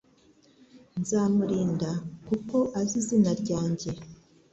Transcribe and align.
nzamurinda 0.99 1.91
kuko 2.27 2.57
azi 2.79 2.95
izina 3.01 3.31
ryanjye 3.41 3.89